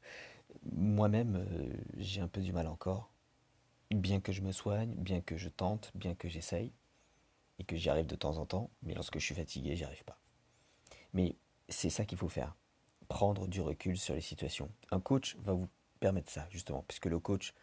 moi-même, 0.73 1.37
euh, 1.37 1.73
j'ai 1.97 2.21
un 2.21 2.29
peu 2.29 2.41
du 2.41 2.53
mal 2.53 2.69
encore. 2.69 3.11
Bien 3.91 4.21
que 4.21 4.33
je 4.33 4.41
me 4.41 4.53
soigne, 4.53 4.95
bien 4.95 5.21
que 5.21 5.37
je 5.37 5.49
tente, 5.49 5.91
bien 5.95 6.15
que 6.15 6.29
j'essaye 6.29 6.73
et 7.59 7.65
que 7.65 7.77
j'y 7.77 7.89
arrive 7.89 8.07
de 8.07 8.17
temps 8.17 8.39
en 8.39 8.47
temps, 8.47 8.71
mais 8.83 8.95
lorsque 8.95 9.19
je 9.19 9.25
suis 9.25 9.35
fatigué, 9.35 9.77
j'y 9.77 9.85
arrive 9.85 10.05
pas. 10.05 10.19
Mais 11.13 11.37
c'est 11.69 11.91
ça 11.91 12.05
qu'il 12.05 12.19
faut 12.19 12.29
faire, 12.29 12.57
prendre 13.09 13.47
du 13.47 13.61
recul 13.61 13.97
sur 13.97 14.15
les 14.15 14.21
situations. 14.21 14.71
Un 14.91 15.01
coach 15.01 15.37
va 15.37 15.53
vous 15.53 15.69
permettre 16.01 16.31
ça, 16.31 16.47
justement, 16.51 16.85
puisque 16.89 17.07
le 17.07 17.19
coach, 17.19 17.55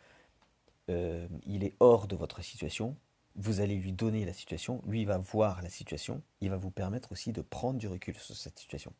euh, 0.89 1.27
il 1.45 1.63
est 1.63 1.75
hors 1.79 2.07
de 2.07 2.15
votre 2.15 2.41
situation, 2.41 2.95
vous 3.35 3.61
allez 3.61 3.75
lui 3.75 3.93
donner 3.93 4.25
la 4.25 4.33
situation, 4.33 4.81
lui 4.85 5.01
il 5.01 5.07
va 5.07 5.17
voir 5.17 5.61
la 5.61 5.69
situation, 5.69 6.21
il 6.41 6.49
va 6.49 6.57
vous 6.57 6.71
permettre 6.71 7.11
aussi 7.11 7.31
de 7.31 7.41
prendre 7.41 7.79
du 7.79 7.87
recul 7.87 8.17
sur 8.17 8.35
cette 8.35 8.59
situation. 8.59 8.93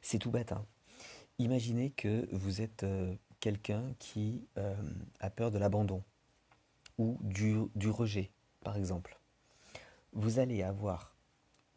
C'est 0.00 0.18
tout 0.18 0.30
bête. 0.30 0.52
Hein 0.52 0.64
Imaginez 1.38 1.90
que 1.90 2.28
vous 2.32 2.60
êtes 2.60 2.84
euh, 2.84 3.14
quelqu'un 3.40 3.94
qui 3.98 4.46
euh, 4.58 4.74
a 5.20 5.30
peur 5.30 5.50
de 5.50 5.58
l'abandon 5.58 6.02
ou 6.98 7.18
du, 7.22 7.56
du 7.74 7.90
rejet, 7.90 8.30
par 8.62 8.76
exemple. 8.76 9.18
Vous 10.12 10.38
allez 10.38 10.62
avoir 10.62 11.16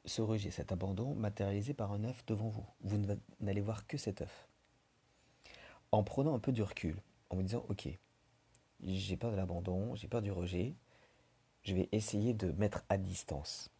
ce 0.06 0.22
rejet, 0.22 0.51
cet 0.51 0.72
abandon 0.72 1.15
matérialisé 1.15 1.74
par 1.74 1.92
un 1.92 2.04
œuf 2.04 2.25
devant 2.25 2.50
vous. 2.50 2.65
Vous 2.82 3.00
n'allez 3.39 3.62
voir 3.62 3.88
que 3.88 3.98
cet 3.98 4.22
œuf. 4.22 4.48
En 5.92 6.04
prenant 6.04 6.36
un 6.36 6.39
peu 6.39 6.51
du 6.51 6.62
recul, 6.62 7.01
en 7.30 7.38
vous 7.38 7.44
disant, 7.44 7.65
ok, 7.70 7.88
j'ai 8.84 9.18
peur 9.18 9.32
de 9.32 9.36
l'abandon, 9.36 9.96
j'ai 9.96 10.08
peur 10.08 10.22
du 10.22 10.32
rejet, 10.32 10.75
je 11.63 11.74
vais 11.74 11.89
essayer 11.92 12.34
de 12.34 12.51
mettre 12.51 12.84
à 12.89 12.98
distance. 12.98 13.72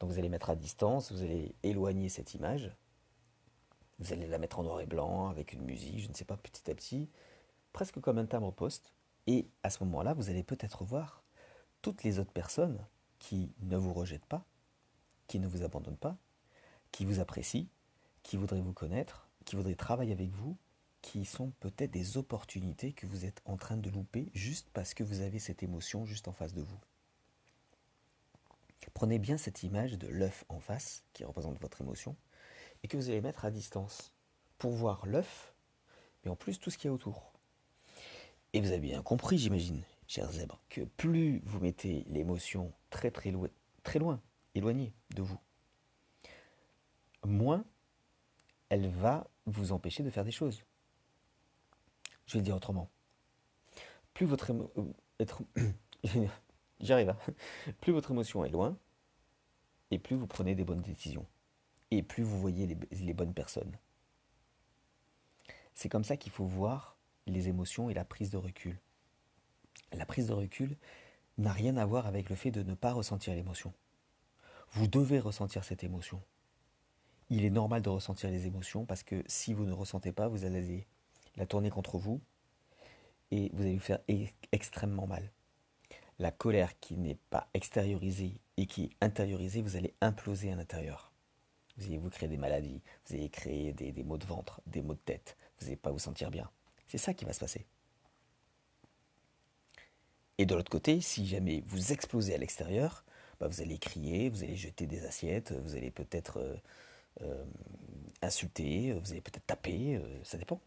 Donc 0.00 0.10
vous 0.10 0.18
allez 0.18 0.30
mettre 0.30 0.50
à 0.50 0.56
distance, 0.56 1.12
vous 1.12 1.22
allez 1.22 1.54
éloigner 1.62 2.08
cette 2.08 2.34
image, 2.34 2.74
vous 3.98 4.12
allez 4.12 4.26
la 4.26 4.38
mettre 4.38 4.58
en 4.58 4.62
noir 4.62 4.80
et 4.80 4.86
blanc 4.86 5.28
avec 5.28 5.52
une 5.52 5.62
musique, 5.62 6.00
je 6.00 6.08
ne 6.08 6.14
sais 6.14 6.24
pas, 6.24 6.38
petit 6.38 6.70
à 6.70 6.74
petit, 6.74 7.10
presque 7.72 8.00
comme 8.00 8.18
un 8.18 8.26
timbre-poste. 8.26 8.94
Et 9.26 9.50
à 9.62 9.68
ce 9.68 9.84
moment-là, 9.84 10.14
vous 10.14 10.30
allez 10.30 10.42
peut-être 10.42 10.84
voir 10.84 11.22
toutes 11.82 12.02
les 12.02 12.18
autres 12.18 12.32
personnes 12.32 12.84
qui 13.20 13.52
ne 13.60 13.76
vous 13.76 13.92
rejettent 13.92 14.26
pas, 14.26 14.44
qui 15.28 15.38
ne 15.38 15.46
vous 15.46 15.62
abandonnent 15.62 15.96
pas, 15.96 16.16
qui 16.90 17.04
vous 17.04 17.20
apprécient, 17.20 17.66
qui 18.24 18.36
voudraient 18.36 18.60
vous 18.60 18.72
connaître, 18.72 19.28
qui 19.44 19.54
voudraient 19.54 19.76
travailler 19.76 20.12
avec 20.12 20.30
vous, 20.30 20.56
qui 21.02 21.24
sont 21.24 21.52
peut-être 21.60 21.92
des 21.92 22.16
opportunités 22.16 22.92
que 22.92 23.06
vous 23.06 23.24
êtes 23.24 23.40
en 23.44 23.56
train 23.56 23.76
de 23.76 23.88
louper 23.88 24.30
juste 24.34 24.68
parce 24.72 24.92
que 24.92 25.04
vous 25.04 25.20
avez 25.20 25.38
cette 25.38 25.62
émotion 25.62 26.04
juste 26.04 26.26
en 26.26 26.32
face 26.32 26.52
de 26.52 26.62
vous. 26.62 26.78
Prenez 28.94 29.18
bien 29.18 29.38
cette 29.38 29.62
image 29.62 29.98
de 29.98 30.08
l'œuf 30.08 30.44
en 30.48 30.60
face, 30.60 31.04
qui 31.12 31.24
représente 31.24 31.60
votre 31.60 31.80
émotion, 31.80 32.16
et 32.82 32.88
que 32.88 32.96
vous 32.96 33.08
allez 33.08 33.20
mettre 33.20 33.44
à 33.44 33.50
distance 33.50 34.12
pour 34.58 34.72
voir 34.72 35.06
l'œuf, 35.06 35.54
mais 36.24 36.30
en 36.30 36.36
plus 36.36 36.58
tout 36.58 36.70
ce 36.70 36.78
qu'il 36.78 36.88
y 36.88 36.90
a 36.90 36.94
autour. 36.94 37.32
Et 38.52 38.60
vous 38.60 38.68
avez 38.68 38.80
bien 38.80 39.02
compris, 39.02 39.38
j'imagine, 39.38 39.82
chers 40.10 40.32
zèbres, 40.32 40.60
que 40.68 40.80
plus 40.80 41.40
vous 41.44 41.60
mettez 41.60 42.04
l'émotion 42.08 42.72
très 42.90 43.12
très 43.12 43.30
loin, 43.30 44.20
éloignée 44.56 44.92
de 45.14 45.22
vous, 45.22 45.38
moins 47.24 47.64
elle 48.70 48.88
va 48.88 49.30
vous 49.46 49.70
empêcher 49.70 50.02
de 50.02 50.10
faire 50.10 50.24
des 50.24 50.32
choses. 50.32 50.64
Je 52.26 52.32
vais 52.32 52.38
le 52.40 52.44
dire 52.44 52.56
autrement. 52.56 52.90
Plus 54.12 54.26
votre 54.26 54.50
euh. 54.50 55.26
Hein. 57.08 57.16
Émotion 58.10 58.44
est 58.44 58.50
loin, 58.50 58.76
et 59.92 60.00
plus 60.00 60.16
vous 60.16 60.26
prenez 60.26 60.56
des 60.56 60.64
bonnes 60.64 60.82
décisions, 60.82 61.26
et 61.92 62.02
plus 62.02 62.24
vous 62.24 62.40
voyez 62.40 62.66
les 62.90 63.14
bonnes 63.14 63.34
personnes. 63.34 63.78
C'est 65.72 65.88
comme 65.88 66.04
ça 66.04 66.16
qu'il 66.16 66.32
faut 66.32 66.46
voir 66.46 66.96
les 67.26 67.48
émotions 67.48 67.90
et 67.90 67.94
la 67.94 68.04
prise 68.04 68.30
de 68.30 68.38
recul. 68.38 68.80
La 69.92 70.06
prise 70.06 70.26
de 70.28 70.32
recul 70.32 70.76
n'a 71.38 71.52
rien 71.52 71.76
à 71.76 71.86
voir 71.86 72.06
avec 72.06 72.30
le 72.30 72.36
fait 72.36 72.50
de 72.50 72.62
ne 72.62 72.74
pas 72.74 72.92
ressentir 72.92 73.34
l'émotion. 73.34 73.72
Vous 74.72 74.86
devez 74.86 75.18
ressentir 75.18 75.64
cette 75.64 75.82
émotion. 75.82 76.22
Il 77.28 77.44
est 77.44 77.50
normal 77.50 77.82
de 77.82 77.88
ressentir 77.88 78.30
les 78.30 78.46
émotions 78.46 78.84
parce 78.84 79.02
que 79.02 79.22
si 79.26 79.52
vous 79.52 79.64
ne 79.64 79.72
ressentez 79.72 80.12
pas, 80.12 80.28
vous 80.28 80.44
allez 80.44 80.86
la 81.36 81.46
tourner 81.46 81.70
contre 81.70 81.98
vous 81.98 82.20
et 83.30 83.50
vous 83.52 83.62
allez 83.62 83.74
vous 83.74 83.80
faire 83.80 84.00
extrêmement 84.52 85.06
mal. 85.06 85.30
La 86.18 86.30
colère 86.30 86.78
qui 86.80 86.96
n'est 86.96 87.18
pas 87.30 87.48
extériorisée 87.54 88.40
et 88.56 88.66
qui 88.66 88.84
est 88.84 88.90
intériorisée, 89.00 89.62
vous 89.62 89.76
allez 89.76 89.94
imploser 90.00 90.52
à 90.52 90.56
l'intérieur. 90.56 91.12
Vous 91.76 91.86
allez 91.86 91.98
vous 91.98 92.10
créer 92.10 92.28
des 92.28 92.36
maladies, 92.36 92.82
vous 93.06 93.14
allez 93.14 93.30
créer 93.30 93.72
des, 93.72 93.90
des 93.92 94.02
maux 94.02 94.18
de 94.18 94.26
ventre, 94.26 94.60
des 94.66 94.82
maux 94.82 94.94
de 94.94 94.98
tête, 94.98 95.36
vous 95.58 95.66
n'allez 95.66 95.76
pas 95.76 95.90
vous 95.90 95.98
sentir 95.98 96.30
bien. 96.30 96.50
C'est 96.88 96.98
ça 96.98 97.14
qui 97.14 97.24
va 97.24 97.32
se 97.32 97.40
passer. 97.40 97.64
Et 100.40 100.46
de 100.46 100.54
l'autre 100.54 100.70
côté, 100.70 101.02
si 101.02 101.26
jamais 101.26 101.62
vous 101.66 101.92
explosez 101.92 102.34
à 102.34 102.38
l'extérieur, 102.38 103.04
bah 103.38 103.46
vous 103.46 103.60
allez 103.60 103.76
crier, 103.76 104.30
vous 104.30 104.42
allez 104.42 104.56
jeter 104.56 104.86
des 104.86 105.04
assiettes, 105.04 105.52
vous 105.52 105.76
allez 105.76 105.90
peut-être 105.90 106.38
euh, 106.38 106.56
euh, 107.20 107.44
insulter, 108.22 108.94
vous 108.94 109.12
allez 109.12 109.20
peut-être 109.20 109.44
taper, 109.44 109.96
euh, 109.96 110.24
ça 110.24 110.38
dépend. 110.38 110.58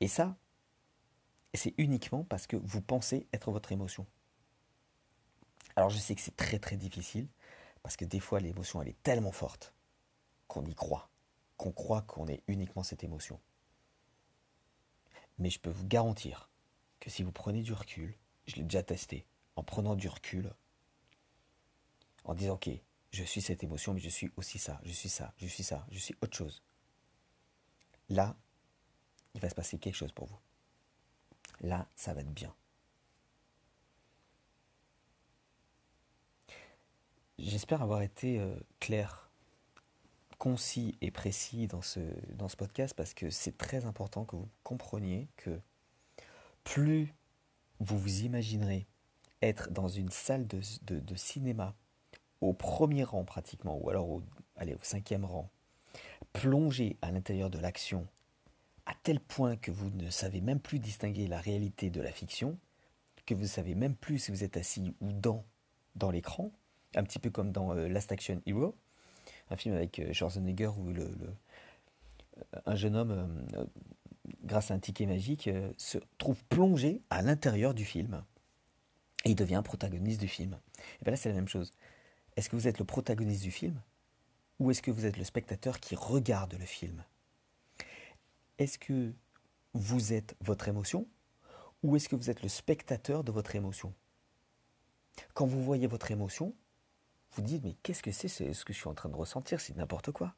Et 0.00 0.08
ça, 0.08 0.38
c'est 1.52 1.74
uniquement 1.76 2.24
parce 2.24 2.46
que 2.46 2.56
vous 2.56 2.80
pensez 2.80 3.26
être 3.34 3.52
votre 3.52 3.72
émotion. 3.72 4.06
Alors 5.76 5.90
je 5.90 5.98
sais 5.98 6.14
que 6.14 6.22
c'est 6.22 6.34
très 6.34 6.58
très 6.58 6.78
difficile, 6.78 7.28
parce 7.82 7.98
que 7.98 8.06
des 8.06 8.20
fois 8.20 8.40
l'émotion 8.40 8.80
elle 8.80 8.88
est 8.88 9.02
tellement 9.02 9.32
forte 9.32 9.74
qu'on 10.46 10.64
y 10.64 10.74
croit, 10.74 11.10
qu'on 11.58 11.72
croit 11.72 12.00
qu'on 12.00 12.26
est 12.26 12.42
uniquement 12.48 12.82
cette 12.82 13.04
émotion. 13.04 13.38
Mais 15.38 15.50
je 15.50 15.60
peux 15.60 15.68
vous 15.68 15.86
garantir 15.86 16.48
si 17.08 17.22
vous 17.22 17.32
prenez 17.32 17.62
du 17.62 17.72
recul, 17.72 18.14
je 18.46 18.56
l'ai 18.56 18.62
déjà 18.62 18.82
testé, 18.82 19.26
en 19.56 19.62
prenant 19.62 19.96
du 19.96 20.08
recul, 20.08 20.52
en 22.24 22.34
disant 22.34 22.54
ok, 22.54 22.70
je 23.10 23.24
suis 23.24 23.40
cette 23.40 23.64
émotion, 23.64 23.94
mais 23.94 24.00
je 24.00 24.08
suis 24.08 24.30
aussi 24.36 24.58
ça, 24.58 24.80
je 24.84 24.92
suis 24.92 25.08
ça, 25.08 25.32
je 25.38 25.46
suis 25.46 25.62
ça, 25.62 25.86
je 25.90 25.98
suis 25.98 26.14
autre 26.20 26.36
chose. 26.36 26.62
Là, 28.08 28.36
il 29.34 29.40
va 29.40 29.48
se 29.48 29.54
passer 29.54 29.78
quelque 29.78 29.94
chose 29.94 30.12
pour 30.12 30.26
vous. 30.26 30.38
Là, 31.60 31.88
ça 31.96 32.14
va 32.14 32.20
être 32.20 32.32
bien. 32.32 32.54
J'espère 37.38 37.82
avoir 37.82 38.02
été 38.02 38.40
euh, 38.40 38.58
clair, 38.80 39.30
concis 40.38 40.98
et 41.00 41.10
précis 41.10 41.68
dans 41.68 41.82
ce, 41.82 42.00
dans 42.34 42.48
ce 42.48 42.56
podcast 42.56 42.94
parce 42.94 43.14
que 43.14 43.30
c'est 43.30 43.56
très 43.56 43.86
important 43.86 44.24
que 44.24 44.36
vous 44.36 44.48
compreniez 44.64 45.28
que 45.36 45.60
plus 46.68 47.14
vous 47.80 47.98
vous 47.98 48.20
imaginerez 48.24 48.86
être 49.40 49.70
dans 49.70 49.88
une 49.88 50.10
salle 50.10 50.46
de, 50.46 50.60
cinéma 51.16 51.74
au 52.42 52.52
premier 52.52 53.04
rang 53.04 53.24
pratiquement, 53.24 53.78
ou 53.78 53.88
alors 53.88 54.08
au, 54.08 54.22
au 54.60 54.82
cinquième 54.82 55.24
rang, 55.24 55.50
plongé 56.34 56.98
à 57.00 57.10
l'intérieur 57.10 57.48
de 57.48 57.58
l'action 57.58 58.06
à 58.84 58.92
tel 59.02 59.18
point 59.18 59.56
que 59.56 59.70
vous 59.70 59.90
ne 59.90 60.10
savez 60.10 60.42
même 60.42 60.60
plus 60.60 60.78
distinguer 60.78 61.26
la 61.26 61.40
réalité 61.40 61.88
de 61.88 62.02
la 62.02 62.12
fiction, 62.12 62.58
que 63.24 63.34
vous 63.34 63.42
ne 63.42 63.46
savez 63.46 63.74
même 63.74 63.94
plus 63.94 64.18
si 64.18 64.30
vous 64.30 64.44
êtes 64.44 64.56
assis 64.58 64.94
ou 65.00 65.12
dans, 65.12 65.44
l'écran, 66.10 66.52
un 66.94 67.02
petit 67.02 67.18
peu 67.18 67.30
comme 67.30 67.50
dans 67.50 67.74
euh, 67.74 67.88
Last 67.88 68.12
Action 68.12 68.42
Hero, 68.44 68.76
un 69.50 69.56
film 69.56 69.74
avec 69.74 69.98
euh, 69.98 70.12
Schwarzenegger 70.12 70.70
où 70.78 70.90
le, 70.90 71.10
un 72.66 72.74
jeune 72.74 72.96
homme, 72.96 73.38
euh, 73.54 73.64
grâce 74.44 74.70
à 74.70 74.74
un 74.74 74.78
ticket 74.78 75.06
magique, 75.06 75.50
se 75.76 75.98
trouve 76.18 76.42
plongé 76.44 77.02
à 77.10 77.22
l'intérieur 77.22 77.74
du 77.74 77.84
film 77.84 78.24
et 79.24 79.30
il 79.30 79.34
devient 79.34 79.62
protagoniste 79.64 80.20
du 80.20 80.28
film. 80.28 80.58
Et 81.00 81.04
bien 81.04 81.12
là, 81.12 81.16
c'est 81.16 81.28
la 81.28 81.34
même 81.34 81.48
chose. 81.48 81.72
Est-ce 82.36 82.48
que 82.48 82.56
vous 82.56 82.68
êtes 82.68 82.78
le 82.78 82.84
protagoniste 82.84 83.42
du 83.42 83.50
film 83.50 83.80
ou 84.58 84.70
est-ce 84.70 84.82
que 84.82 84.90
vous 84.90 85.06
êtes 85.06 85.16
le 85.16 85.24
spectateur 85.24 85.80
qui 85.80 85.94
regarde 85.94 86.54
le 86.54 86.64
film? 86.64 87.04
Est-ce 88.58 88.78
que 88.78 89.12
vous 89.74 90.12
êtes 90.12 90.36
votre 90.40 90.68
émotion 90.68 91.06
ou 91.82 91.96
est-ce 91.96 92.08
que 92.08 92.16
vous 92.16 92.30
êtes 92.30 92.42
le 92.42 92.48
spectateur 92.48 93.24
de 93.24 93.32
votre 93.32 93.54
émotion? 93.54 93.94
Quand 95.34 95.46
vous 95.46 95.62
voyez 95.62 95.86
votre 95.86 96.10
émotion, 96.10 96.54
vous 97.32 97.42
dites 97.42 97.62
mais 97.64 97.74
qu'est-ce 97.82 98.02
que 98.02 98.12
c'est 98.12 98.28
ce 98.28 98.64
que 98.64 98.72
je 98.72 98.78
suis 98.78 98.88
en 98.88 98.94
train 98.94 99.08
de 99.08 99.16
ressentir? 99.16 99.60
C'est 99.60 99.76
n'importe 99.76 100.12
quoi. 100.12 100.34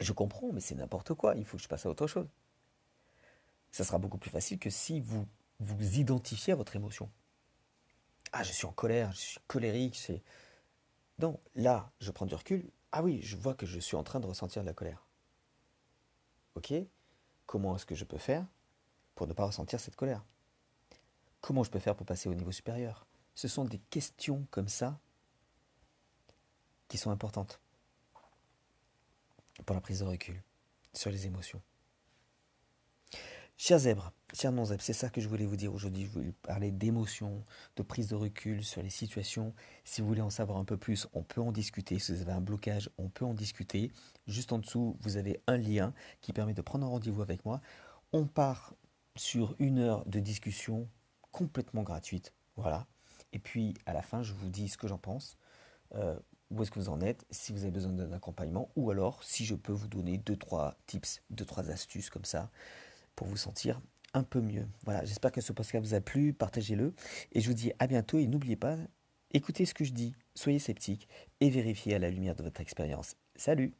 Je 0.00 0.12
comprends, 0.12 0.52
mais 0.52 0.60
c'est 0.60 0.76
n'importe 0.76 1.14
quoi. 1.14 1.34
Il 1.34 1.44
faut 1.44 1.56
que 1.56 1.62
je 1.62 1.68
passe 1.68 1.86
à 1.86 1.90
autre 1.90 2.06
chose. 2.06 2.28
Ça 3.70 3.84
sera 3.84 3.98
beaucoup 3.98 4.18
plus 4.18 4.30
facile 4.30 4.58
que 4.58 4.70
si 4.70 5.00
vous 5.00 5.26
vous 5.60 5.98
identifiez 5.98 6.52
à 6.52 6.56
votre 6.56 6.76
émotion. 6.76 7.10
Ah, 8.32 8.42
je 8.42 8.52
suis 8.52 8.66
en 8.66 8.72
colère, 8.72 9.12
je 9.12 9.18
suis 9.18 9.40
colérique. 9.46 9.96
C'est... 9.96 10.22
Non, 11.18 11.40
là, 11.54 11.90
je 12.00 12.10
prends 12.10 12.26
du 12.26 12.34
recul. 12.34 12.70
Ah 12.92 13.02
oui, 13.02 13.20
je 13.22 13.36
vois 13.36 13.54
que 13.54 13.66
je 13.66 13.78
suis 13.78 13.96
en 13.96 14.02
train 14.02 14.20
de 14.20 14.26
ressentir 14.26 14.62
de 14.62 14.66
la 14.66 14.74
colère. 14.74 15.06
Ok, 16.54 16.72
comment 17.46 17.76
est-ce 17.76 17.86
que 17.86 17.94
je 17.94 18.04
peux 18.04 18.18
faire 18.18 18.46
pour 19.14 19.26
ne 19.26 19.32
pas 19.32 19.46
ressentir 19.46 19.80
cette 19.80 19.96
colère? 19.96 20.24
Comment 21.40 21.62
je 21.62 21.70
peux 21.70 21.78
faire 21.78 21.94
pour 21.96 22.06
passer 22.06 22.28
au 22.28 22.34
niveau 22.34 22.52
supérieur? 22.52 23.06
Ce 23.34 23.48
sont 23.48 23.64
des 23.64 23.78
questions 23.78 24.46
comme 24.50 24.68
ça 24.68 24.98
qui 26.88 26.98
sont 26.98 27.10
importantes 27.10 27.60
pour 29.64 29.74
la 29.74 29.80
prise 29.80 30.00
de 30.00 30.04
recul 30.04 30.42
sur 30.92 31.10
les 31.10 31.26
émotions. 31.26 31.62
Chers 33.60 33.80
zèbres, 33.80 34.12
chers 34.34 34.52
non-zèbres, 34.52 34.84
c'est 34.84 34.92
ça 34.92 35.10
que 35.10 35.20
je 35.20 35.28
voulais 35.28 35.44
vous 35.44 35.56
dire 35.56 35.74
aujourd'hui. 35.74 36.04
Je 36.04 36.10
voulais 36.10 36.32
parler 36.42 36.70
d'émotions, 36.70 37.44
de 37.74 37.82
prise 37.82 38.06
de 38.06 38.14
recul 38.14 38.62
sur 38.62 38.84
les 38.84 38.88
situations. 38.88 39.52
Si 39.82 40.00
vous 40.00 40.06
voulez 40.06 40.20
en 40.20 40.30
savoir 40.30 40.58
un 40.58 40.64
peu 40.64 40.76
plus, 40.76 41.08
on 41.12 41.24
peut 41.24 41.40
en 41.40 41.50
discuter. 41.50 41.98
Si 41.98 42.14
vous 42.14 42.22
avez 42.22 42.30
un 42.30 42.40
blocage, 42.40 42.88
on 42.98 43.08
peut 43.08 43.24
en 43.24 43.34
discuter. 43.34 43.90
Juste 44.28 44.52
en 44.52 44.58
dessous, 44.58 44.96
vous 45.00 45.16
avez 45.16 45.42
un 45.48 45.56
lien 45.56 45.92
qui 46.20 46.32
permet 46.32 46.54
de 46.54 46.62
prendre 46.62 46.86
un 46.86 46.88
rendez-vous 46.88 47.20
avec 47.20 47.44
moi. 47.44 47.60
On 48.12 48.26
part 48.26 48.74
sur 49.16 49.56
une 49.58 49.80
heure 49.80 50.04
de 50.06 50.20
discussion 50.20 50.88
complètement 51.32 51.82
gratuite. 51.82 52.32
Voilà. 52.54 52.86
Et 53.32 53.40
puis, 53.40 53.74
à 53.86 53.92
la 53.92 54.02
fin, 54.02 54.22
je 54.22 54.34
vous 54.34 54.50
dis 54.50 54.68
ce 54.68 54.78
que 54.78 54.86
j'en 54.86 54.98
pense. 54.98 55.36
Euh, 55.96 56.16
où 56.52 56.62
est-ce 56.62 56.70
que 56.70 56.78
vous 56.78 56.90
en 56.90 57.00
êtes, 57.00 57.26
si 57.32 57.52
vous 57.52 57.62
avez 57.62 57.72
besoin 57.72 57.92
d'un 57.92 58.12
accompagnement, 58.12 58.70
ou 58.76 58.90
alors 58.90 59.22
si 59.24 59.44
je 59.44 59.56
peux 59.56 59.72
vous 59.72 59.88
donner 59.88 60.16
deux, 60.16 60.36
trois 60.36 60.76
tips, 60.86 61.22
deux, 61.30 61.44
trois 61.44 61.70
astuces 61.70 62.08
comme 62.08 62.24
ça 62.24 62.50
pour 63.18 63.26
vous 63.26 63.36
sentir 63.36 63.80
un 64.14 64.22
peu 64.22 64.40
mieux. 64.40 64.68
Voilà, 64.84 65.04
j'espère 65.04 65.32
que 65.32 65.40
ce 65.40 65.52
podcast 65.52 65.84
vous 65.84 65.94
a 65.94 66.00
plu, 66.00 66.32
partagez-le. 66.32 66.94
Et 67.32 67.40
je 67.40 67.48
vous 67.48 67.54
dis 67.54 67.72
à 67.80 67.88
bientôt 67.88 68.16
et 68.16 68.28
n'oubliez 68.28 68.54
pas, 68.54 68.76
écoutez 69.32 69.66
ce 69.66 69.74
que 69.74 69.82
je 69.82 69.92
dis, 69.92 70.14
soyez 70.36 70.60
sceptiques 70.60 71.08
et 71.40 71.50
vérifiez 71.50 71.96
à 71.96 71.98
la 71.98 72.10
lumière 72.10 72.36
de 72.36 72.44
votre 72.44 72.60
expérience. 72.60 73.16
Salut 73.34 73.74